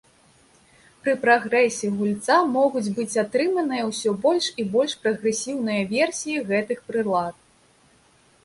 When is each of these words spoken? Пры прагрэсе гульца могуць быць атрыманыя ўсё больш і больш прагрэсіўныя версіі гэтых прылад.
Пры 1.01 1.13
прагрэсе 1.25 1.89
гульца 1.99 2.37
могуць 2.55 2.91
быць 2.99 3.19
атрыманыя 3.25 3.83
ўсё 3.91 4.15
больш 4.25 4.45
і 4.63 4.65
больш 4.77 4.93
прагрэсіўныя 5.05 5.81
версіі 5.95 6.45
гэтых 6.49 6.79
прылад. 6.89 7.35